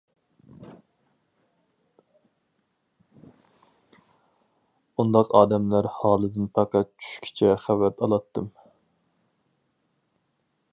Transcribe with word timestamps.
ئۇنداق 4.97 5.37
ئادەملەر 5.39 5.91
ھالىدىن 5.99 6.49
پەقەت 6.59 6.91
چۈشكىچە 7.05 7.55
خەۋەر 7.67 7.97
ئالاتتىم. 8.07 8.51